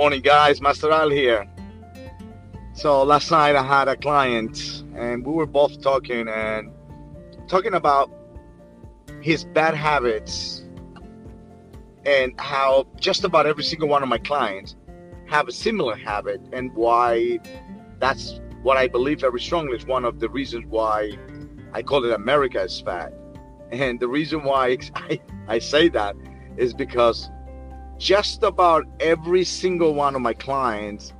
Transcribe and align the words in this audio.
Morning, 0.00 0.22
guys. 0.22 0.62
Master 0.62 0.90
Al 0.90 1.10
here. 1.10 1.46
So 2.72 3.02
last 3.02 3.30
night 3.30 3.54
I 3.54 3.62
had 3.62 3.86
a 3.86 3.96
client, 3.96 4.82
and 4.96 5.26
we 5.26 5.30
were 5.30 5.44
both 5.44 5.82
talking 5.82 6.26
and 6.26 6.72
talking 7.48 7.74
about 7.74 8.10
his 9.20 9.44
bad 9.44 9.74
habits 9.74 10.64
and 12.06 12.32
how 12.40 12.86
just 12.98 13.24
about 13.24 13.44
every 13.44 13.62
single 13.62 13.88
one 13.88 14.02
of 14.02 14.08
my 14.08 14.16
clients 14.16 14.74
have 15.26 15.48
a 15.48 15.52
similar 15.52 15.96
habit, 15.96 16.40
and 16.50 16.72
why 16.74 17.38
that's 17.98 18.40
what 18.62 18.78
I 18.78 18.88
believe 18.88 19.20
very 19.20 19.38
strongly 19.38 19.76
is 19.76 19.84
one 19.84 20.06
of 20.06 20.18
the 20.18 20.30
reasons 20.30 20.64
why 20.70 21.12
I 21.74 21.82
call 21.82 22.06
it 22.06 22.12
America 22.12 22.62
is 22.62 22.80
fat. 22.80 23.12
And 23.70 24.00
the 24.00 24.08
reason 24.08 24.44
why 24.44 24.78
I, 24.94 25.20
I 25.46 25.58
say 25.58 25.90
that 25.90 26.16
is 26.56 26.72
because 26.72 27.28
just 28.00 28.42
about 28.42 28.86
every 28.98 29.44
single 29.44 29.94
one 29.94 30.16
of 30.16 30.22
my 30.22 30.32
clients, 30.32 31.12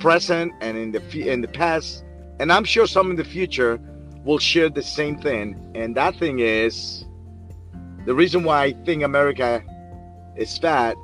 present 0.00 0.52
and 0.60 0.76
in 0.76 0.90
the 0.90 1.30
in 1.30 1.40
the 1.40 1.48
past, 1.48 2.04
and 2.40 2.52
I'm 2.52 2.64
sure 2.64 2.86
some 2.86 3.10
in 3.10 3.16
the 3.16 3.24
future, 3.24 3.80
will 4.24 4.38
share 4.38 4.68
the 4.68 4.82
same 4.82 5.16
thing. 5.16 5.56
And 5.74 5.96
that 5.96 6.16
thing 6.16 6.40
is 6.40 7.06
the 8.04 8.14
reason 8.14 8.42
why 8.42 8.64
I 8.64 8.72
think 8.84 9.04
America 9.04 9.62
is 10.36 10.58
fat 10.58 10.96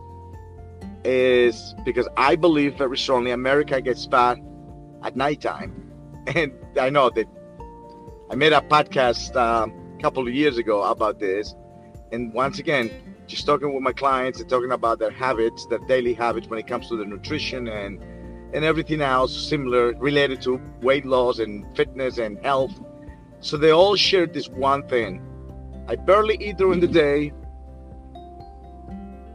is 1.04 1.74
because 1.84 2.08
I 2.16 2.34
believe 2.34 2.74
very 2.74 2.98
strongly 2.98 3.30
America 3.30 3.80
gets 3.80 4.04
fat 4.06 4.38
at 5.02 5.16
nighttime. 5.16 5.82
And 6.34 6.52
I 6.76 6.90
know 6.90 7.08
that 7.10 7.28
I 8.30 8.34
made 8.34 8.52
a 8.52 8.60
podcast 8.60 9.36
uh, 9.36 9.68
a 9.68 10.02
couple 10.02 10.26
of 10.26 10.34
years 10.34 10.58
ago 10.58 10.82
about 10.82 11.20
this. 11.20 11.54
And 12.12 12.32
once 12.32 12.58
again, 12.58 12.90
just 13.26 13.46
talking 13.46 13.74
with 13.74 13.82
my 13.82 13.92
clients 13.92 14.40
and 14.40 14.48
talking 14.48 14.72
about 14.72 14.98
their 14.98 15.10
habits, 15.10 15.66
their 15.66 15.80
daily 15.80 16.14
habits 16.14 16.46
when 16.46 16.58
it 16.58 16.66
comes 16.66 16.88
to 16.88 16.96
the 16.96 17.04
nutrition 17.04 17.68
and 17.68 18.02
and 18.54 18.64
everything 18.64 19.00
else 19.00 19.36
similar 19.48 19.92
related 19.94 20.40
to 20.40 20.60
weight 20.80 21.04
loss 21.04 21.40
and 21.40 21.66
fitness 21.76 22.18
and 22.18 22.38
health. 22.44 22.72
So 23.40 23.56
they 23.56 23.70
all 23.70 23.96
shared 23.96 24.32
this 24.32 24.48
one 24.48 24.86
thing. 24.88 25.20
I 25.88 25.96
barely 25.96 26.36
eat 26.40 26.56
during 26.56 26.80
the 26.80 26.86
day. 26.86 27.32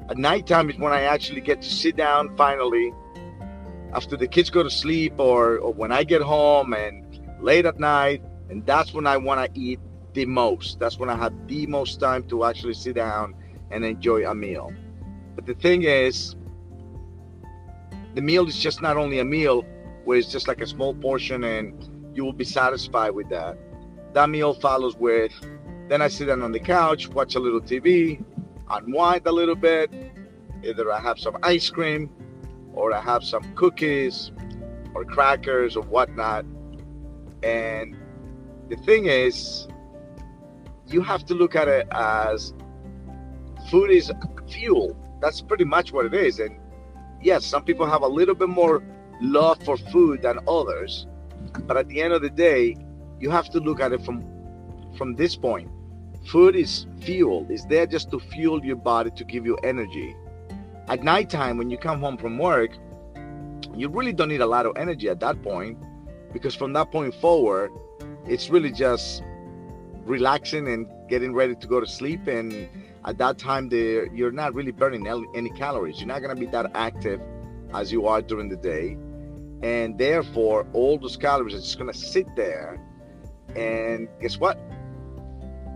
At 0.09 0.17
nighttime 0.17 0.69
is 0.69 0.77
when 0.77 0.93
I 0.93 1.01
actually 1.03 1.41
get 1.41 1.61
to 1.61 1.69
sit 1.69 1.95
down 1.95 2.35
finally 2.35 2.93
after 3.93 4.17
the 4.17 4.27
kids 4.27 4.49
go 4.49 4.63
to 4.63 4.69
sleep 4.69 5.13
or, 5.17 5.57
or 5.57 5.73
when 5.73 5.91
I 5.91 6.03
get 6.03 6.21
home 6.21 6.73
and 6.73 7.05
late 7.41 7.65
at 7.65 7.79
night. 7.79 8.23
And 8.49 8.65
that's 8.65 8.93
when 8.93 9.07
I 9.07 9.17
want 9.17 9.53
to 9.53 9.59
eat 9.59 9.79
the 10.13 10.25
most. 10.25 10.79
That's 10.79 10.97
when 10.97 11.09
I 11.09 11.15
have 11.15 11.33
the 11.47 11.67
most 11.67 11.99
time 11.99 12.23
to 12.29 12.45
actually 12.45 12.73
sit 12.73 12.95
down 12.95 13.35
and 13.69 13.85
enjoy 13.85 14.29
a 14.29 14.35
meal. 14.35 14.73
But 15.35 15.45
the 15.45 15.53
thing 15.53 15.83
is, 15.83 16.35
the 18.15 18.21
meal 18.21 18.47
is 18.47 18.57
just 18.57 18.81
not 18.81 18.97
only 18.97 19.19
a 19.19 19.25
meal 19.25 19.65
where 20.03 20.17
it's 20.17 20.31
just 20.31 20.47
like 20.47 20.61
a 20.61 20.67
small 20.67 20.93
portion 20.93 21.43
and 21.43 22.15
you 22.15 22.25
will 22.25 22.33
be 22.33 22.43
satisfied 22.43 23.11
with 23.11 23.29
that. 23.29 23.57
That 24.13 24.29
meal 24.29 24.53
follows 24.53 24.97
with 24.97 25.31
then 25.91 26.01
I 26.01 26.07
sit 26.07 26.27
down 26.27 26.41
on 26.41 26.53
the 26.53 26.59
couch, 26.61 27.09
watch 27.09 27.35
a 27.35 27.39
little 27.41 27.59
TV, 27.59 28.23
unwind 28.69 29.27
a 29.27 29.31
little 29.33 29.57
bit. 29.57 29.91
Either 30.63 30.89
I 30.89 31.01
have 31.01 31.19
some 31.19 31.35
ice 31.43 31.69
cream 31.69 32.09
or 32.73 32.93
I 32.93 33.01
have 33.01 33.25
some 33.25 33.43
cookies 33.55 34.31
or 34.93 35.03
crackers 35.03 35.75
or 35.75 35.83
whatnot. 35.83 36.45
And 37.43 37.97
the 38.69 38.77
thing 38.77 39.07
is, 39.07 39.67
you 40.93 41.01
have 41.01 41.25
to 41.25 41.33
look 41.33 41.55
at 41.55 41.67
it 41.67 41.87
as 41.91 42.53
food 43.69 43.91
is 43.91 44.11
fuel. 44.49 44.95
That's 45.21 45.41
pretty 45.41 45.65
much 45.65 45.93
what 45.93 46.05
it 46.05 46.13
is. 46.13 46.39
And 46.39 46.57
yes, 47.21 47.45
some 47.45 47.63
people 47.63 47.85
have 47.85 48.01
a 48.01 48.07
little 48.07 48.35
bit 48.35 48.49
more 48.49 48.83
love 49.21 49.63
for 49.63 49.77
food 49.77 50.21
than 50.23 50.39
others. 50.47 51.07
But 51.65 51.77
at 51.77 51.87
the 51.87 52.01
end 52.01 52.13
of 52.13 52.21
the 52.21 52.29
day, 52.29 52.75
you 53.19 53.29
have 53.29 53.49
to 53.51 53.59
look 53.59 53.79
at 53.79 53.91
it 53.91 54.03
from 54.03 54.25
from 54.97 55.15
this 55.15 55.35
point. 55.35 55.69
Food 56.27 56.55
is 56.55 56.85
fuel. 56.99 57.47
It's 57.49 57.65
there 57.65 57.87
just 57.87 58.11
to 58.11 58.19
fuel 58.19 58.63
your 58.63 58.75
body 58.75 59.11
to 59.11 59.23
give 59.23 59.45
you 59.45 59.55
energy. 59.63 60.15
At 60.87 61.03
nighttime, 61.03 61.57
when 61.57 61.69
you 61.69 61.77
come 61.77 61.99
home 61.99 62.17
from 62.17 62.37
work, 62.37 62.71
you 63.75 63.87
really 63.87 64.11
don't 64.11 64.29
need 64.29 64.41
a 64.41 64.45
lot 64.45 64.65
of 64.65 64.75
energy 64.75 65.07
at 65.09 65.19
that 65.21 65.41
point 65.41 65.77
because 66.33 66.53
from 66.53 66.73
that 66.73 66.91
point 66.91 67.15
forward, 67.15 67.71
it's 68.27 68.49
really 68.49 68.71
just 68.71 69.23
relaxing 70.05 70.67
and 70.67 70.87
getting 71.09 71.33
ready 71.33 71.55
to 71.55 71.67
go 71.67 71.79
to 71.79 71.87
sleep 71.87 72.27
and 72.27 72.69
at 73.05 73.17
that 73.17 73.37
time 73.37 73.69
you're 73.71 74.31
not 74.31 74.53
really 74.53 74.71
burning 74.71 75.07
any 75.35 75.49
calories. 75.51 75.99
You're 75.99 76.07
not 76.07 76.21
going 76.21 76.35
to 76.35 76.39
be 76.39 76.47
that 76.47 76.71
active 76.75 77.21
as 77.73 77.91
you 77.91 78.07
are 78.07 78.21
during 78.21 78.49
the 78.49 78.57
day. 78.57 78.97
And 79.61 79.97
therefore 79.97 80.67
all 80.73 80.97
those 80.97 81.17
calories 81.17 81.53
are 81.53 81.59
just 81.59 81.77
going 81.77 81.91
to 81.91 81.97
sit 81.97 82.27
there. 82.35 82.79
And 83.55 84.07
guess 84.19 84.37
what? 84.37 84.59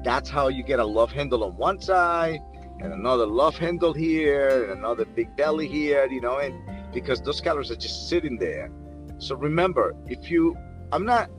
That's 0.03 0.29
how 0.29 0.47
you 0.47 0.63
get 0.63 0.79
a 0.79 0.85
love 0.85 1.11
handle 1.11 1.43
on 1.43 1.57
one 1.57 1.81
side 1.81 2.39
and 2.79 2.93
another 2.93 3.25
love 3.25 3.57
handle 3.57 3.93
here 3.93 4.63
and 4.63 4.79
another 4.79 5.05
big 5.05 5.35
belly 5.37 5.67
here 5.67 6.05
you 6.07 6.19
know 6.19 6.39
and 6.39 6.53
because 6.93 7.21
those 7.21 7.41
calories 7.41 7.71
are 7.71 7.75
just 7.75 8.09
sitting 8.09 8.37
there. 8.37 8.71
So 9.17 9.35
remember 9.35 9.95
if 10.07 10.29
you 10.29 10.57
i'm 10.91 11.05
not 11.05 11.29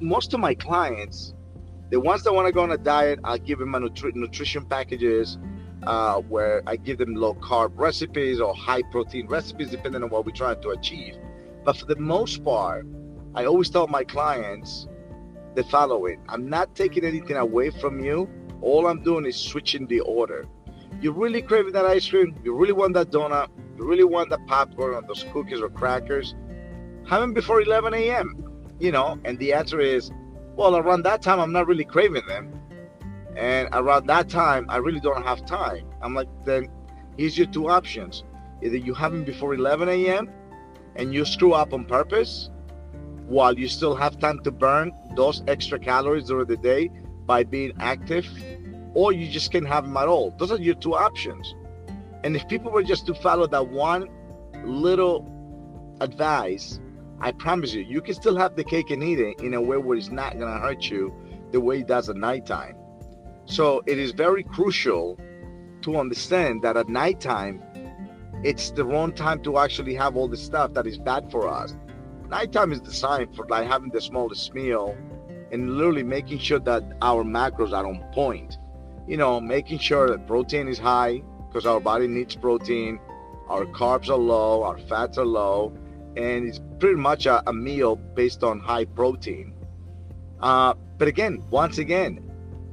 most 0.00 0.34
of 0.34 0.40
my 0.40 0.54
clients 0.54 1.34
the 1.90 2.00
ones 2.00 2.22
that 2.24 2.32
want 2.32 2.46
to 2.46 2.52
go 2.52 2.62
on 2.62 2.72
a 2.72 2.78
diet, 2.78 3.20
I 3.22 3.38
give 3.38 3.58
them 3.60 3.70
my 3.70 3.78
nutri- 3.78 4.14
nutrition 4.14 4.64
packages 4.64 5.38
uh, 5.84 6.20
where 6.20 6.62
I 6.66 6.76
give 6.76 6.98
them 6.98 7.14
low 7.14 7.34
carb 7.34 7.72
recipes 7.76 8.40
or 8.40 8.54
high 8.54 8.82
protein 8.90 9.28
recipes, 9.28 9.70
depending 9.70 10.02
on 10.02 10.10
what 10.10 10.26
we're 10.26 10.32
trying 10.32 10.60
to 10.62 10.70
achieve. 10.70 11.16
But 11.64 11.76
for 11.76 11.86
the 11.86 11.96
most 11.96 12.44
part, 12.44 12.86
I 13.34 13.44
always 13.44 13.70
tell 13.70 13.86
my 13.86 14.02
clients 14.02 14.88
the 15.54 15.64
following 15.64 16.20
I'm 16.28 16.48
not 16.48 16.74
taking 16.74 17.04
anything 17.04 17.36
away 17.36 17.70
from 17.70 18.00
you. 18.00 18.28
All 18.62 18.86
I'm 18.86 19.02
doing 19.02 19.26
is 19.26 19.36
switching 19.36 19.86
the 19.86 20.00
order. 20.00 20.46
You 21.00 21.12
really 21.12 21.42
craving 21.42 21.72
that 21.72 21.84
ice 21.84 22.08
cream? 22.08 22.34
You 22.42 22.54
really 22.54 22.72
want 22.72 22.94
that 22.94 23.10
donut? 23.10 23.48
You 23.76 23.84
really 23.84 24.04
want 24.04 24.30
that 24.30 24.46
popcorn 24.46 24.94
or 24.94 25.02
those 25.02 25.24
cookies 25.32 25.60
or 25.60 25.68
crackers? 25.68 26.34
Have 27.06 27.20
them 27.20 27.34
before 27.34 27.60
11 27.60 27.94
a.m. 27.94 28.42
You 28.80 28.92
know, 28.92 29.18
and 29.24 29.38
the 29.38 29.52
answer 29.52 29.80
is 29.80 30.10
well, 30.56 30.76
around 30.76 31.02
that 31.02 31.22
time, 31.22 31.38
I'm 31.38 31.52
not 31.52 31.66
really 31.66 31.84
craving 31.84 32.26
them. 32.26 32.60
And 33.36 33.68
around 33.72 34.06
that 34.06 34.30
time, 34.30 34.66
I 34.70 34.78
really 34.78 35.00
don't 35.00 35.22
have 35.24 35.44
time. 35.44 35.86
I'm 36.00 36.14
like, 36.14 36.28
then 36.44 36.68
here's 37.18 37.36
your 37.36 37.46
two 37.48 37.68
options. 37.68 38.24
Either 38.62 38.76
you 38.76 38.94
have 38.94 39.12
them 39.12 39.24
before 39.24 39.54
11 39.54 39.88
a.m. 39.90 40.30
and 40.96 41.12
you 41.12 41.26
screw 41.26 41.52
up 41.52 41.74
on 41.74 41.84
purpose 41.84 42.50
while 43.26 43.58
you 43.58 43.68
still 43.68 43.94
have 43.94 44.18
time 44.18 44.40
to 44.44 44.50
burn 44.50 44.92
those 45.14 45.42
extra 45.46 45.78
calories 45.78 46.24
during 46.24 46.46
the 46.46 46.56
day 46.56 46.90
by 47.26 47.44
being 47.44 47.72
active, 47.78 48.26
or 48.94 49.12
you 49.12 49.28
just 49.28 49.52
can't 49.52 49.66
have 49.66 49.84
them 49.84 49.96
at 49.96 50.08
all. 50.08 50.34
Those 50.38 50.52
are 50.52 50.58
your 50.58 50.76
two 50.76 50.94
options. 50.94 51.54
And 52.24 52.34
if 52.34 52.48
people 52.48 52.70
were 52.72 52.82
just 52.82 53.06
to 53.06 53.14
follow 53.14 53.46
that 53.48 53.68
one 53.68 54.08
little 54.64 55.30
advice, 56.00 56.80
I 57.20 57.32
promise 57.32 57.72
you, 57.72 57.82
you 57.82 58.00
can 58.00 58.14
still 58.14 58.36
have 58.36 58.56
the 58.56 58.64
cake 58.64 58.90
and 58.90 59.02
eat 59.02 59.18
it 59.18 59.40
in 59.40 59.54
a 59.54 59.60
way 59.60 59.78
where 59.78 59.96
it's 59.96 60.10
not 60.10 60.38
going 60.38 60.52
to 60.52 60.60
hurt 60.60 60.90
you 60.90 61.14
the 61.50 61.60
way 61.60 61.80
it 61.80 61.86
does 61.86 62.08
at 62.08 62.16
nighttime. 62.16 62.76
So 63.46 63.82
it 63.86 63.98
is 63.98 64.12
very 64.12 64.42
crucial 64.42 65.18
to 65.82 65.96
understand 65.96 66.62
that 66.62 66.76
at 66.76 66.88
nighttime, 66.88 67.62
it's 68.42 68.70
the 68.70 68.84
wrong 68.84 69.12
time 69.12 69.42
to 69.44 69.58
actually 69.58 69.94
have 69.94 70.16
all 70.16 70.28
the 70.28 70.36
stuff 70.36 70.74
that 70.74 70.86
is 70.86 70.98
bad 70.98 71.30
for 71.30 71.48
us. 71.48 71.74
Nighttime 72.28 72.72
is 72.72 72.80
designed 72.80 73.34
for 73.34 73.46
like 73.46 73.66
having 73.66 73.90
the 73.90 74.00
smallest 74.00 74.52
meal 74.52 74.96
and 75.52 75.76
literally 75.76 76.02
making 76.02 76.38
sure 76.38 76.58
that 76.58 76.82
our 77.00 77.24
macros 77.24 77.72
are 77.72 77.86
on 77.86 78.04
point. 78.12 78.58
You 79.06 79.16
know, 79.16 79.40
making 79.40 79.78
sure 79.78 80.10
that 80.10 80.26
protein 80.26 80.68
is 80.68 80.78
high 80.78 81.22
because 81.48 81.64
our 81.64 81.80
body 81.80 82.08
needs 82.08 82.34
protein, 82.34 82.98
our 83.48 83.64
carbs 83.64 84.08
are 84.08 84.16
low, 84.16 84.64
our 84.64 84.76
fats 84.76 85.16
are 85.18 85.24
low, 85.24 85.72
and 86.16 86.48
it's 86.48 86.60
pretty 86.78 86.96
much 86.96 87.26
a, 87.26 87.42
a 87.48 87.52
meal 87.52 87.96
based 87.96 88.42
on 88.42 88.58
high 88.60 88.84
protein. 88.84 89.52
Uh, 90.40 90.74
but 90.98 91.08
again, 91.08 91.42
once 91.50 91.78
again, 91.78 92.22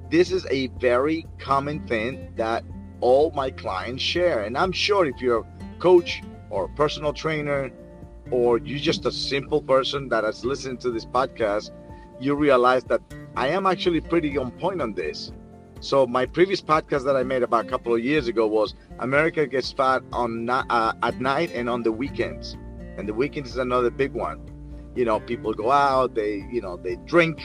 this 0.10 0.32
is 0.32 0.46
a 0.50 0.68
very 0.80 1.26
common 1.40 1.86
thing 1.88 2.34
that 2.38 2.64
all 3.02 3.32
my 3.32 3.52
clients 3.52 4.02
share. 4.02 4.44
And 4.44 4.58
I'm 4.58 4.72
sure 4.72 5.06
if 5.06 5.20
you're 5.22 5.40
a 5.40 5.80
coach 5.80 6.22
or 6.50 6.66
a 6.66 6.70
personal 6.70 7.14
trainer, 7.14 7.72
or 8.32 8.58
you're 8.60 8.80
just 8.80 9.06
a 9.06 9.12
simple 9.12 9.62
person 9.62 10.08
that 10.10 10.24
has 10.24 10.46
listened 10.46 10.80
to 10.82 10.92
this 10.92 11.06
podcast, 11.06 11.72
you 12.20 12.36
realize 12.36 12.84
that 12.86 13.02
I 13.36 13.50
am 13.50 13.66
actually 13.66 14.02
pretty 14.02 14.38
on 14.38 14.52
point 14.52 14.82
on 14.82 14.94
this. 14.94 15.32
So 15.82 16.08
my 16.08 16.26
previous 16.26 16.62
podcast 16.62 17.04
that 17.06 17.18
I 17.18 17.24
made 17.24 17.44
about 17.44 17.66
a 17.66 17.70
couple 17.70 17.94
of 17.94 18.02
years 18.02 18.30
ago 18.30 18.48
was 18.48 18.76
America 19.00 19.46
gets 19.46 19.72
fat 19.74 20.02
on 20.14 20.50
uh, 20.50 20.94
at 21.04 21.20
night 21.20 21.52
and 21.54 21.70
on 21.70 21.84
the 21.84 21.92
weekends 21.92 22.56
and 22.98 23.08
the 23.08 23.14
weekends 23.14 23.52
is 23.52 23.58
another 23.58 23.90
big 23.90 24.14
one 24.14 24.40
you 24.96 25.06
know 25.06 25.20
people 25.20 25.54
go 25.54 25.72
out 25.72 26.14
they 26.16 26.46
you 26.52 26.62
know 26.62 26.78
they 26.78 26.96
drink 27.06 27.42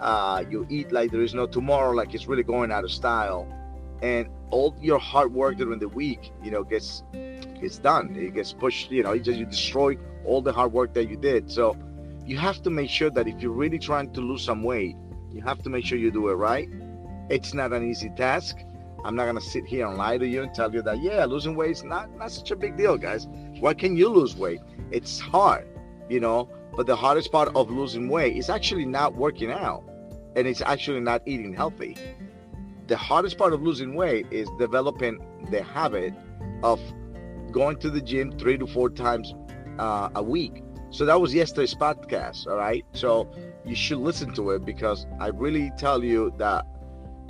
uh, 0.00 0.42
you 0.48 0.66
eat 0.70 0.90
like 0.92 1.10
there 1.10 1.20
is 1.20 1.34
no 1.34 1.46
tomorrow 1.46 1.90
like 1.90 2.14
it's 2.14 2.26
really 2.26 2.42
going 2.42 2.72
out 2.72 2.84
of 2.84 2.90
style 2.90 3.46
and 4.00 4.28
all 4.50 4.74
your 4.80 4.98
hard 4.98 5.32
work 5.34 5.58
during 5.58 5.78
the 5.78 5.88
week 5.88 6.32
you 6.42 6.50
know 6.50 6.64
gets 6.64 7.02
it's 7.62 7.78
done. 7.78 8.14
It 8.16 8.34
gets 8.34 8.52
pushed, 8.52 8.90
you 8.90 9.02
know, 9.02 9.12
you 9.12 9.20
just 9.20 9.38
you 9.38 9.46
destroy 9.46 9.96
all 10.24 10.42
the 10.42 10.52
hard 10.52 10.72
work 10.72 10.94
that 10.94 11.08
you 11.08 11.16
did. 11.16 11.50
So 11.50 11.76
you 12.24 12.38
have 12.38 12.62
to 12.62 12.70
make 12.70 12.90
sure 12.90 13.10
that 13.10 13.26
if 13.28 13.40
you're 13.40 13.52
really 13.52 13.78
trying 13.78 14.12
to 14.12 14.20
lose 14.20 14.44
some 14.44 14.62
weight, 14.62 14.96
you 15.32 15.42
have 15.42 15.62
to 15.62 15.70
make 15.70 15.84
sure 15.84 15.98
you 15.98 16.10
do 16.10 16.28
it 16.28 16.34
right. 16.34 16.68
It's 17.28 17.54
not 17.54 17.72
an 17.72 17.88
easy 17.88 18.10
task. 18.16 18.56
I'm 19.04 19.14
not 19.14 19.26
gonna 19.26 19.40
sit 19.40 19.64
here 19.64 19.86
and 19.86 19.96
lie 19.96 20.18
to 20.18 20.26
you 20.26 20.42
and 20.42 20.54
tell 20.54 20.72
you 20.72 20.82
that 20.82 21.00
yeah, 21.00 21.24
losing 21.24 21.54
weight 21.54 21.70
is 21.70 21.84
not 21.84 22.14
not 22.16 22.30
such 22.30 22.50
a 22.50 22.56
big 22.56 22.76
deal, 22.76 22.98
guys. 22.98 23.26
Why 23.60 23.74
can 23.74 23.94
you 23.96 24.08
lose 24.08 24.36
weight? 24.36 24.60
It's 24.90 25.20
hard, 25.20 25.68
you 26.08 26.18
know. 26.18 26.48
But 26.76 26.86
the 26.86 26.96
hardest 26.96 27.30
part 27.30 27.54
of 27.54 27.70
losing 27.70 28.08
weight 28.08 28.36
is 28.36 28.48
actually 28.48 28.86
not 28.86 29.14
working 29.14 29.50
out, 29.50 29.84
and 30.34 30.46
it's 30.46 30.62
actually 30.62 31.00
not 31.00 31.20
eating 31.26 31.52
healthy. 31.52 31.96
The 32.86 32.96
hardest 32.96 33.36
part 33.36 33.52
of 33.52 33.62
losing 33.62 33.94
weight 33.94 34.26
is 34.30 34.48
developing 34.58 35.20
the 35.50 35.62
habit 35.62 36.14
of 36.62 36.80
going 37.52 37.76
to 37.80 37.90
the 37.90 38.00
gym 38.00 38.32
three 38.38 38.56
to 38.56 38.66
four 38.66 38.88
times 38.88 39.34
uh, 39.78 40.08
a 40.14 40.22
week. 40.22 40.62
So 40.90 41.04
that 41.04 41.20
was 41.20 41.34
yesterday's 41.34 41.74
podcast. 41.74 42.46
All 42.46 42.56
right. 42.56 42.84
So 42.92 43.30
you 43.64 43.74
should 43.74 43.98
listen 43.98 44.32
to 44.34 44.50
it 44.50 44.64
because 44.64 45.06
I 45.20 45.28
really 45.28 45.70
tell 45.76 46.02
you 46.02 46.32
that 46.38 46.66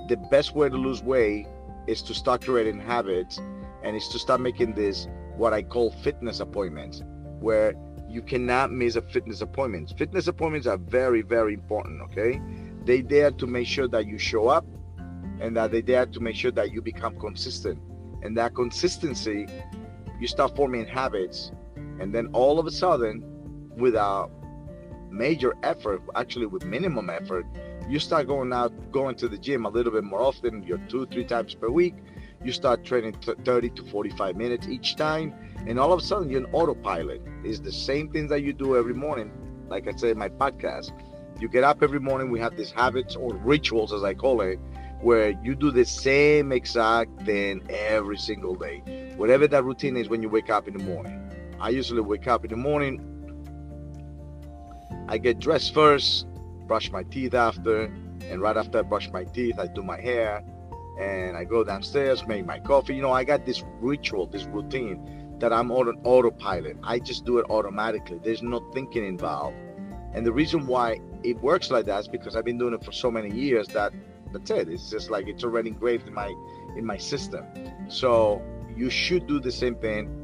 the 0.09 0.17
best 0.17 0.55
way 0.55 0.69
to 0.69 0.77
lose 0.77 1.03
weight 1.03 1.47
is 1.87 2.03
to 2.03 2.15
start 2.15 2.45
creating 2.45 2.79
habits 2.81 3.39
and 3.83 3.97
is 3.97 4.09
to 4.09 4.19
start 4.19 4.41
making 4.41 4.75
this 4.75 5.09
what 5.41 5.55
I 5.55 5.63
call 5.63 5.91
fitness 5.91 6.41
appointments, 6.41 7.03
where 7.41 7.73
you 8.11 8.21
cannot 8.21 8.71
miss 8.71 8.97
a 8.97 9.01
fitness 9.01 9.41
appointment. 9.41 9.95
Fitness 9.97 10.27
appointments 10.27 10.67
are 10.67 10.77
very, 10.77 11.23
very 11.23 11.55
important. 11.55 12.03
Okay. 12.03 12.41
They 12.85 13.01
there 13.01 13.31
to 13.31 13.47
make 13.47 13.67
sure 13.67 13.89
that 13.89 14.07
you 14.07 14.19
show 14.19 14.49
up 14.49 14.67
and 15.41 15.57
that 15.57 15.73
they 15.73 15.81
there 15.81 16.05
to 16.05 16.21
make 16.21 16.37
sure 16.37 16.51
that 16.51 16.73
you 16.73 16.83
become 16.83 17.19
consistent. 17.19 17.79
And 18.23 18.37
that 18.37 18.55
consistency, 18.55 19.47
you 20.21 20.27
start 20.27 20.55
forming 20.55 20.87
habits 20.87 21.53
and 22.01 22.15
then 22.15 22.29
all 22.35 22.59
of 22.59 22.67
a 22.67 22.71
sudden 22.71 23.25
without 23.77 24.31
major 25.11 25.55
effort 25.63 26.03
actually 26.15 26.47
with 26.47 26.65
minimum 26.65 27.11
effort 27.11 27.45
you 27.89 27.99
start 27.99 28.29
going 28.29 28.53
out 28.53 28.73
going 28.93 29.17
to 29.17 29.29
the 29.29 29.37
gym 29.37 29.65
a 29.65 29.69
little 29.69 29.93
bit 29.93 30.05
more 30.05 30.21
often 30.21 30.63
you're 30.63 30.85
two 30.89 31.05
three 31.07 31.25
times 31.25 31.55
per 31.55 31.69
week 31.69 31.97
you 32.43 32.53
start 32.53 32.85
training 32.85 33.15
30 33.45 33.71
to 33.71 33.85
45 33.85 34.37
minutes 34.37 34.67
each 34.67 34.97
time 34.97 35.35
and 35.67 35.79
all 35.79 35.93
of 35.93 36.01
a 36.01 36.03
sudden 36.03 36.31
you're 36.31 36.41
an 36.41 36.53
autopilot. 36.53 37.23
It's 37.45 37.61
the 37.61 37.73
same 37.73 38.11
things 38.11 38.31
that 38.31 38.43
you 38.43 38.53
do 38.53 38.77
every 38.77 38.95
morning. 38.95 39.31
Like 39.69 39.87
i 39.87 39.93
said 39.93 40.11
in 40.11 40.19
my 40.19 40.29
podcast 40.29 40.93
you 41.39 41.49
get 41.49 41.65
up 41.65 41.83
every 41.83 42.01
morning 42.01 42.31
we 42.31 42.41
have 42.41 42.57
these 42.57 42.71
habits 42.71 43.17
or 43.17 43.35
rituals 43.37 43.93
as 43.95 44.03
i 44.03 44.13
call 44.13 44.43
it 44.43 44.59
where 45.01 45.31
you 45.43 45.55
do 45.55 45.71
the 45.71 45.85
same 45.85 46.53
exact 46.53 47.23
thing 47.23 47.63
every 47.71 48.19
single 48.19 48.55
day. 48.55 49.15
Whatever 49.17 49.49
that 49.49 49.65
routine 49.65 49.97
is 49.97 50.09
when 50.09 50.23
you 50.23 50.29
wake 50.29 50.51
up 50.51 50.69
in 50.69 50.77
the 50.77 50.85
morning. 50.85 51.19
I 51.59 51.71
usually 51.71 52.03
wake 52.03 52.27
up 52.27 52.45
in 52.45 52.51
the 52.51 52.57
morning. 52.57 53.07
I 55.09 55.19
get 55.19 55.39
dressed 55.39 55.73
first, 55.75 56.27
brush 56.67 56.91
my 56.91 57.03
teeth 57.05 57.35
after, 57.35 57.85
and 58.29 58.41
right 58.41 58.57
after 58.57 58.79
I 58.79 58.83
brush 58.83 59.11
my 59.11 59.25
teeth, 59.25 59.59
I 59.59 59.67
do 59.67 59.83
my 59.83 60.01
hair, 60.01 60.45
and 60.99 61.37
I 61.37 61.45
go 61.45 61.65
downstairs, 61.65 62.27
make 62.27 62.47
my 62.47 62.59
coffee. 62.59 62.95
You 62.95 63.03
know, 63.03 63.13
I 63.13 63.25
got 63.25 63.47
this 63.47 63.65
ritual, 63.81 64.27
this 64.27 64.45
routine 64.45 65.37
that 65.39 65.53
I'm 65.53 65.71
on 65.71 65.89
an 65.89 66.01
autopilot. 66.05 66.77
I 66.83 66.99
just 66.99 67.25
do 67.25 67.39
it 67.39 67.47
automatically. 67.49 68.21
There's 68.23 68.43
no 68.43 68.61
thinking 68.73 69.05
involved. 69.05 69.57
And 70.13 70.27
the 70.27 70.33
reason 70.33 70.67
why 70.67 71.01
it 71.23 71.41
works 71.41 71.71
like 71.71 71.87
that 71.87 72.01
is 72.01 72.09
because 72.09 72.37
I've 72.37 72.45
been 72.45 72.59
doing 72.59 72.75
it 72.75 72.85
for 72.85 72.93
so 72.93 73.11
many 73.11 73.35
years 73.35 73.69
that 73.69 73.93
that's 74.33 74.51
it. 74.51 74.69
It's 74.69 74.91
just 74.91 75.11
like 75.11 75.29
it's 75.29 75.45
already 75.45 75.71
engraved 75.71 76.07
in 76.07 76.15
my 76.15 76.35
in 76.77 76.85
my 76.85 76.97
system. 76.97 77.47
So 77.89 78.43
you 78.77 78.91
should 78.91 79.27
do 79.27 79.41
the 79.41 79.53
same 79.53 79.77
thing 79.77 80.21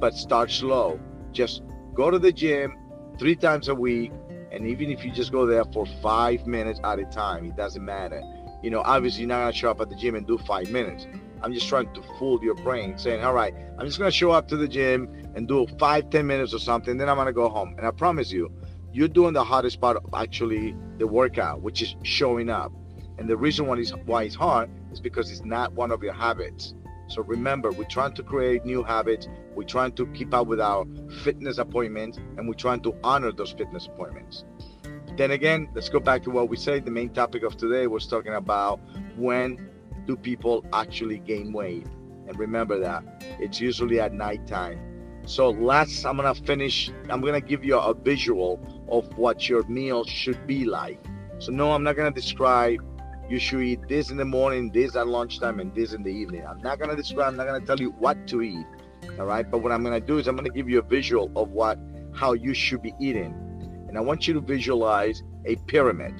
but 0.00 0.14
start 0.14 0.50
slow. 0.50 0.98
Just 1.30 1.62
go 1.94 2.10
to 2.10 2.18
the 2.18 2.32
gym 2.32 2.76
three 3.18 3.36
times 3.36 3.68
a 3.68 3.74
week, 3.74 4.10
and 4.50 4.66
even 4.66 4.90
if 4.90 5.04
you 5.04 5.12
just 5.12 5.30
go 5.30 5.46
there 5.46 5.64
for 5.66 5.86
five 6.02 6.46
minutes 6.46 6.80
at 6.82 6.98
a 6.98 7.04
time, 7.04 7.44
it 7.44 7.54
doesn't 7.54 7.84
matter. 7.84 8.22
You 8.62 8.70
know, 8.70 8.82
obviously, 8.84 9.22
you're 9.22 9.28
not 9.28 9.40
gonna 9.40 9.52
show 9.52 9.70
up 9.70 9.80
at 9.80 9.88
the 9.88 9.96
gym 9.96 10.14
and 10.14 10.26
do 10.26 10.38
five 10.38 10.70
minutes. 10.70 11.06
I'm 11.42 11.54
just 11.54 11.68
trying 11.68 11.92
to 11.94 12.02
fool 12.18 12.42
your 12.42 12.54
brain, 12.54 12.98
saying, 12.98 13.24
all 13.24 13.32
right, 13.32 13.54
I'm 13.78 13.86
just 13.86 13.98
gonna 13.98 14.10
show 14.10 14.30
up 14.30 14.48
to 14.48 14.56
the 14.56 14.68
gym 14.68 15.08
and 15.34 15.48
do 15.48 15.66
five, 15.78 16.10
ten 16.10 16.26
minutes 16.26 16.52
or 16.52 16.58
something, 16.58 16.96
then 16.96 17.08
I'm 17.08 17.16
gonna 17.16 17.32
go 17.32 17.48
home. 17.48 17.74
And 17.78 17.86
I 17.86 17.90
promise 17.90 18.30
you, 18.30 18.52
you're 18.92 19.08
doing 19.08 19.32
the 19.32 19.44
hardest 19.44 19.80
part 19.80 19.96
of 19.96 20.04
actually 20.14 20.74
the 20.98 21.06
workout, 21.06 21.62
which 21.62 21.80
is 21.80 21.94
showing 22.02 22.50
up. 22.50 22.72
And 23.18 23.28
the 23.28 23.36
reason 23.36 23.66
why 23.66 23.76
it's, 23.78 23.90
why 24.06 24.24
it's 24.24 24.34
hard 24.34 24.70
is 24.92 25.00
because 25.00 25.30
it's 25.30 25.44
not 25.44 25.72
one 25.72 25.92
of 25.92 26.02
your 26.02 26.12
habits. 26.12 26.74
So 27.08 27.22
remember, 27.22 27.72
we're 27.72 27.84
trying 27.84 28.14
to 28.14 28.22
create 28.22 28.64
new 28.64 28.82
habits. 28.82 29.28
We're 29.54 29.64
trying 29.64 29.92
to 29.92 30.06
keep 30.08 30.32
up 30.32 30.46
with 30.46 30.60
our 30.60 30.86
fitness 31.22 31.58
appointments 31.58 32.18
and 32.18 32.48
we're 32.48 32.54
trying 32.54 32.80
to 32.82 32.94
honor 33.02 33.32
those 33.32 33.52
fitness 33.52 33.86
appointments. 33.86 34.44
Then 35.16 35.32
again, 35.32 35.68
let's 35.74 35.88
go 35.88 36.00
back 36.00 36.22
to 36.24 36.30
what 36.30 36.48
we 36.48 36.56
said. 36.56 36.84
The 36.84 36.90
main 36.90 37.10
topic 37.10 37.42
of 37.42 37.56
today 37.56 37.86
was 37.86 38.06
talking 38.06 38.34
about 38.34 38.80
when 39.16 39.70
do 40.06 40.16
people 40.16 40.64
actually 40.72 41.18
gain 41.18 41.52
weight? 41.52 41.86
And 42.26 42.38
remember 42.38 42.78
that 42.78 43.04
it's 43.38 43.60
usually 43.60 44.00
at 44.00 44.12
nighttime. 44.12 44.78
So 45.26 45.50
last, 45.50 46.04
I'm 46.04 46.16
gonna 46.16 46.34
finish. 46.34 46.90
I'm 47.08 47.20
gonna 47.20 47.40
give 47.40 47.64
you 47.64 47.78
a 47.78 47.94
visual 47.94 48.60
of 48.88 49.16
what 49.18 49.48
your 49.48 49.62
meal 49.64 50.04
should 50.04 50.46
be 50.46 50.64
like. 50.64 51.04
So 51.38 51.52
no, 51.52 51.72
I'm 51.72 51.82
not 51.82 51.96
gonna 51.96 52.10
describe 52.10 52.80
you 53.28 53.38
should 53.38 53.60
eat 53.60 53.80
this 53.88 54.10
in 54.10 54.16
the 54.16 54.24
morning, 54.24 54.70
this 54.72 54.96
at 54.96 55.06
lunchtime, 55.06 55.60
and 55.60 55.72
this 55.74 55.92
in 55.92 56.02
the 56.02 56.10
evening. 56.10 56.44
I'm 56.46 56.60
not 56.62 56.80
gonna 56.80 56.96
describe, 56.96 57.28
I'm 57.28 57.36
not 57.36 57.46
gonna 57.46 57.64
tell 57.64 57.80
you 57.80 57.90
what 57.90 58.26
to 58.28 58.42
eat. 58.42 58.66
All 59.18 59.26
right. 59.26 59.48
But 59.48 59.58
what 59.58 59.72
I'm 59.72 59.84
gonna 59.84 60.00
do 60.00 60.18
is 60.18 60.26
I'm 60.26 60.36
gonna 60.36 60.50
give 60.50 60.68
you 60.68 60.78
a 60.78 60.82
visual 60.82 61.30
of 61.36 61.50
what 61.50 61.78
how 62.12 62.32
you 62.32 62.54
should 62.54 62.82
be 62.82 62.94
eating. 63.00 63.34
And 63.90 63.98
I 63.98 64.00
want 64.00 64.26
you 64.26 64.32
to 64.34 64.40
visualize 64.40 65.22
a 65.44 65.56
pyramid. 65.66 66.14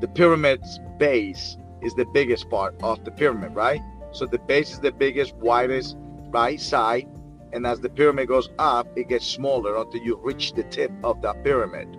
The 0.00 0.08
pyramid's 0.08 0.80
base 0.98 1.58
is 1.82 1.92
the 1.94 2.06
biggest 2.06 2.48
part 2.48 2.74
of 2.82 3.04
the 3.04 3.10
pyramid, 3.10 3.54
right? 3.54 3.82
So 4.12 4.24
the 4.24 4.38
base 4.38 4.70
is 4.70 4.80
the 4.80 4.92
biggest, 4.92 5.34
widest, 5.34 5.96
right 6.30 6.60
side. 6.60 7.06
And 7.52 7.66
as 7.66 7.80
the 7.80 7.90
pyramid 7.90 8.28
goes 8.28 8.48
up, 8.58 8.86
it 8.96 9.08
gets 9.08 9.26
smaller 9.26 9.76
until 9.76 10.00
you 10.00 10.16
reach 10.22 10.52
the 10.52 10.62
tip 10.62 10.92
of 11.04 11.20
that 11.22 11.44
pyramid. 11.44 11.98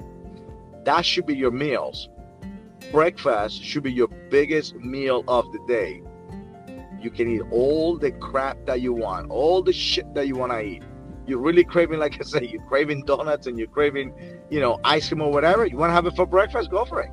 That 0.86 1.06
should 1.06 1.28
be 1.28 1.36
your 1.36 1.52
meals 1.52 2.10
breakfast 2.92 3.64
should 3.64 3.84
be 3.84 3.92
your 3.92 4.08
biggest 4.30 4.76
meal 4.76 5.24
of 5.28 5.52
the 5.52 5.60
day. 5.68 6.02
You 7.00 7.12
can 7.12 7.30
eat 7.30 7.42
all 7.52 7.98
the 7.98 8.12
crap 8.12 8.66
that 8.66 8.82
you 8.82 8.94
want, 8.94 9.30
all 9.30 9.62
the 9.62 9.72
shit 9.72 10.14
that 10.16 10.28
you 10.28 10.36
want 10.36 10.52
to 10.52 10.62
eat. 10.62 10.84
You're 11.30 11.40
really 11.40 11.64
craving, 11.64 12.00
like 12.00 12.20
I 12.20 12.24
say, 12.24 12.46
you're 12.52 12.66
craving 12.68 13.06
donuts 13.06 13.48
and 13.48 13.58
you're 13.58 13.68
craving, 13.68 14.14
you 14.50 14.60
know, 14.60 14.80
ice 14.84 15.08
cream 15.08 15.22
or 15.22 15.32
whatever. 15.32 15.66
You 15.66 15.78
want 15.78 15.92
to 15.92 15.94
have 15.94 16.06
it 16.06 16.16
for 16.16 16.26
breakfast? 16.26 16.70
Go 16.72 16.86
for 16.86 17.02
it. 17.02 17.12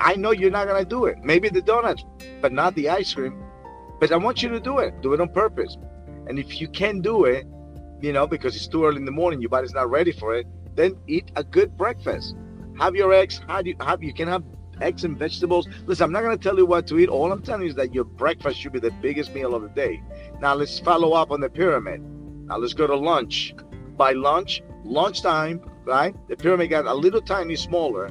I 0.00 0.14
know 0.16 0.32
you're 0.32 0.50
not 0.50 0.66
going 0.66 0.82
to 0.82 0.88
do 0.88 1.06
it. 1.06 1.18
Maybe 1.22 1.48
the 1.48 1.62
donuts, 1.62 2.04
but 2.40 2.52
not 2.52 2.74
the 2.74 2.88
ice 2.88 3.14
cream. 3.14 3.42
But 3.98 4.12
I 4.12 4.16
want 4.16 4.42
you 4.42 4.48
to 4.50 4.60
do 4.60 4.78
it. 4.78 5.00
Do 5.00 5.14
it 5.14 5.20
on 5.20 5.28
purpose. 5.28 5.76
And 6.28 6.38
if 6.38 6.60
you 6.60 6.68
can't 6.68 7.02
do 7.02 7.24
it, 7.24 7.46
you 8.00 8.12
know, 8.12 8.26
because 8.26 8.56
it's 8.56 8.68
too 8.68 8.84
early 8.84 8.98
in 8.98 9.04
the 9.04 9.12
morning, 9.12 9.40
your 9.40 9.50
body's 9.50 9.72
not 9.72 9.90
ready 9.90 10.12
for 10.12 10.34
it, 10.36 10.46
then 10.74 10.96
eat 11.06 11.30
a 11.36 11.44
good 11.44 11.76
breakfast 11.76 12.34
have 12.78 12.94
your 12.96 13.12
eggs. 13.12 13.40
Do 13.40 13.70
you 13.70 13.76
have? 13.80 14.02
You 14.02 14.12
can 14.12 14.28
have 14.28 14.42
eggs 14.80 15.04
and 15.04 15.16
vegetables. 15.18 15.68
Listen, 15.86 16.04
I'm 16.04 16.12
not 16.12 16.22
going 16.22 16.36
to 16.36 16.42
tell 16.42 16.56
you 16.56 16.66
what 16.66 16.86
to 16.88 16.98
eat. 16.98 17.08
All 17.08 17.30
I'm 17.30 17.42
telling 17.42 17.62
you 17.62 17.68
is 17.68 17.76
that 17.76 17.94
your 17.94 18.04
breakfast 18.04 18.58
should 18.58 18.72
be 18.72 18.80
the 18.80 18.90
biggest 19.02 19.34
meal 19.34 19.54
of 19.54 19.62
the 19.62 19.68
day. 19.68 20.02
Now 20.40 20.54
let's 20.54 20.78
follow 20.78 21.12
up 21.12 21.30
on 21.30 21.40
the 21.40 21.50
pyramid. 21.50 22.02
Now 22.46 22.58
let's 22.58 22.74
go 22.74 22.86
to 22.86 22.96
lunch. 22.96 23.54
By 23.96 24.12
lunch, 24.12 24.62
lunchtime, 24.84 25.60
right? 25.84 26.14
The 26.28 26.36
pyramid 26.36 26.70
got 26.70 26.86
a 26.86 26.94
little 26.94 27.20
tiny 27.20 27.56
smaller. 27.56 28.10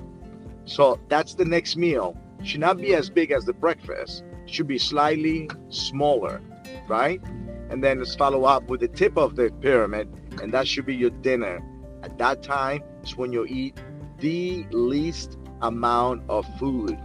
So 0.65 0.99
that's 1.09 1.33
the 1.35 1.45
next 1.45 1.75
meal. 1.75 2.17
Should 2.43 2.61
not 2.61 2.77
be 2.77 2.95
as 2.95 3.09
big 3.09 3.31
as 3.31 3.45
the 3.45 3.53
breakfast. 3.53 4.23
Should 4.45 4.67
be 4.67 4.77
slightly 4.77 5.49
smaller, 5.69 6.41
right? 6.87 7.21
And 7.69 7.83
then 7.83 7.99
let's 7.99 8.15
follow 8.15 8.45
up 8.45 8.67
with 8.67 8.81
the 8.81 8.87
tip 8.87 9.17
of 9.17 9.35
the 9.35 9.51
pyramid, 9.61 10.09
and 10.41 10.51
that 10.53 10.67
should 10.67 10.85
be 10.85 10.95
your 10.95 11.09
dinner. 11.09 11.61
At 12.03 12.17
that 12.17 12.43
time 12.43 12.81
is 13.03 13.15
when 13.15 13.31
you 13.31 13.45
eat 13.45 13.77
the 14.19 14.65
least 14.71 15.37
amount 15.61 16.23
of 16.29 16.45
food. 16.57 16.97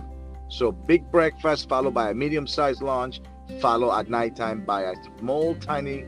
So 0.49 0.73
big 0.73 1.11
breakfast 1.11 1.68
followed 1.68 1.95
by 1.95 2.11
a 2.11 2.14
medium-sized 2.14 2.83
lunch, 2.83 3.21
followed 3.61 3.97
at 3.97 4.09
nighttime 4.09 4.64
by 4.64 4.83
a 4.83 4.95
small, 5.18 5.54
tiny 5.56 6.04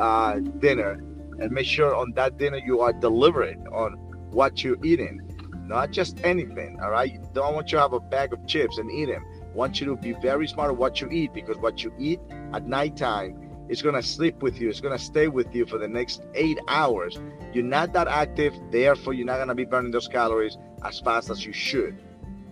uh, 0.00 0.38
dinner, 0.58 0.92
and 1.38 1.50
make 1.52 1.66
sure 1.66 1.94
on 1.94 2.12
that 2.12 2.38
dinner 2.38 2.58
you 2.58 2.80
are 2.80 2.92
deliberate 2.92 3.58
on 3.72 3.92
what 4.30 4.64
you're 4.64 4.84
eating, 4.84 5.20
not 5.66 5.90
just 5.90 6.24
anything. 6.24 6.78
All 6.82 6.90
right, 6.90 7.12
you 7.12 7.22
don't 7.32 7.54
want 7.54 7.70
you 7.70 7.76
to 7.76 7.82
have 7.82 7.92
a 7.92 8.00
bag 8.00 8.32
of 8.32 8.46
chips 8.46 8.78
and 8.78 8.90
eat 8.90 9.06
them. 9.06 9.24
Want 9.54 9.80
you 9.80 9.86
to 9.86 9.96
be 9.96 10.12
very 10.12 10.48
smart 10.48 10.70
of 10.70 10.78
what 10.78 11.00
you 11.00 11.08
eat 11.10 11.32
because 11.34 11.56
what 11.58 11.82
you 11.84 11.92
eat 11.98 12.20
at 12.52 12.66
nighttime 12.66 13.50
it's 13.70 13.82
going 13.82 13.94
to 13.94 14.02
sleep 14.02 14.42
with 14.42 14.60
you. 14.60 14.68
It's 14.68 14.80
going 14.80 14.98
to 14.98 15.02
stay 15.02 15.28
with 15.28 15.54
you 15.54 15.64
for 15.64 15.78
the 15.78 15.86
next 15.86 16.22
eight 16.34 16.58
hours. 16.66 17.16
You're 17.52 17.62
not 17.62 17.92
that 17.92 18.08
active. 18.08 18.52
Therefore, 18.72 19.14
you're 19.14 19.24
not 19.24 19.36
going 19.36 19.46
to 19.46 19.54
be 19.54 19.64
burning 19.64 19.92
those 19.92 20.08
calories 20.08 20.58
as 20.84 20.98
fast 20.98 21.30
as 21.30 21.46
you 21.46 21.52
should. 21.52 21.96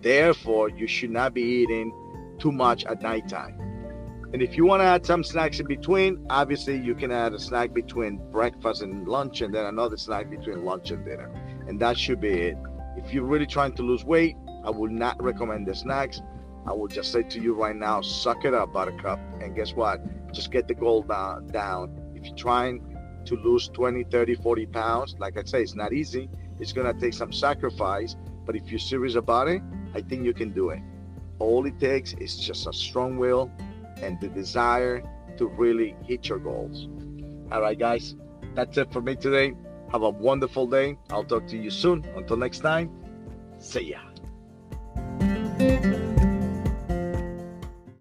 Therefore, 0.01 0.69
you 0.69 0.87
should 0.87 1.11
not 1.11 1.33
be 1.33 1.41
eating 1.41 1.91
too 2.39 2.53
much 2.53 2.85
at 2.85 3.01
nighttime. 3.01 3.68
And 4.31 4.43
if 4.43 4.55
you 4.55 4.65
want 4.65 4.81
to 4.81 4.85
add 4.85 5.05
some 5.05 5.23
snacks 5.23 5.59
in 5.59 5.65
between, 5.65 6.23
obviously 6.29 6.77
you 6.77 6.93
can 6.93 7.11
add 7.11 7.33
a 7.33 7.39
snack 7.39 7.73
between 7.73 8.17
breakfast 8.31 8.83
and 8.83 9.07
lunch, 9.07 9.41
and 9.41 9.53
then 9.53 9.65
another 9.65 9.97
snack 9.97 10.29
between 10.29 10.63
lunch 10.63 10.91
and 10.91 11.03
dinner. 11.03 11.31
And 11.67 11.79
that 11.79 11.97
should 11.97 12.21
be 12.21 12.29
it. 12.29 12.57
If 12.95 13.11
you're 13.11 13.23
really 13.23 13.47
trying 13.47 13.73
to 13.73 13.81
lose 13.81 14.05
weight, 14.05 14.35
I 14.63 14.69
would 14.69 14.91
not 14.91 15.21
recommend 15.21 15.67
the 15.67 15.73
snacks. 15.73 16.21
I 16.67 16.73
will 16.73 16.87
just 16.87 17.11
say 17.11 17.23
to 17.23 17.39
you 17.39 17.55
right 17.55 17.75
now, 17.75 18.01
suck 18.01 18.45
it 18.45 18.53
up, 18.53 18.71
Buttercup. 18.71 19.19
And 19.41 19.55
guess 19.55 19.73
what? 19.73 19.99
Just 20.31 20.51
get 20.51 20.67
the 20.67 20.75
goal 20.75 21.01
down. 21.01 21.47
down. 21.47 21.99
If 22.13 22.25
you're 22.25 22.35
trying 22.35 22.95
to 23.25 23.35
lose 23.35 23.69
20, 23.69 24.03
30, 24.03 24.35
40 24.35 24.65
pounds, 24.67 25.15
like 25.17 25.39
I 25.39 25.43
say, 25.43 25.63
it's 25.63 25.73
not 25.73 25.91
easy. 25.91 26.29
It's 26.59 26.71
going 26.71 26.93
to 26.93 26.99
take 26.99 27.15
some 27.15 27.33
sacrifice. 27.33 28.15
But 28.45 28.55
if 28.55 28.69
you're 28.69 28.79
serious 28.79 29.15
about 29.15 29.47
it, 29.47 29.63
I 29.95 30.01
think 30.01 30.23
you 30.23 30.33
can 30.35 30.51
do 30.51 30.69
it. 30.69 30.81
All 31.39 31.65
it 31.65 31.79
takes 31.79 32.13
is 32.13 32.37
just 32.37 32.67
a 32.67 32.73
strong 32.73 33.17
will 33.17 33.49
and 34.01 34.19
the 34.19 34.27
desire 34.27 35.03
to 35.37 35.47
really 35.47 35.95
hit 36.05 36.27
your 36.29 36.39
goals. 36.39 36.87
All 37.51 37.61
right, 37.61 37.77
guys, 37.77 38.15
that's 38.55 38.77
it 38.77 38.91
for 38.91 39.01
me 39.01 39.15
today. 39.15 39.53
Have 39.91 40.03
a 40.03 40.09
wonderful 40.09 40.67
day. 40.67 40.97
I'll 41.09 41.23
talk 41.23 41.47
to 41.47 41.57
you 41.57 41.71
soon. 41.71 42.05
Until 42.15 42.37
next 42.37 42.59
time, 42.59 42.91
see 43.57 43.95
ya. 43.95 43.99